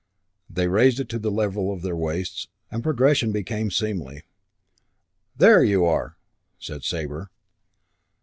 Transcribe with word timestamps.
They 0.49 0.67
raised 0.67 0.99
it 0.99 1.09
to 1.09 1.19
the 1.19 1.29
level 1.29 1.71
of 1.71 1.83
their 1.83 1.95
waists, 1.95 2.47
and 2.71 2.81
progression 2.81 3.31
became 3.31 3.69
seemly. 3.69 4.23
"There 5.37 5.63
you 5.63 5.85
are!" 5.85 6.17
said 6.57 6.83
Sabre. 6.83 7.29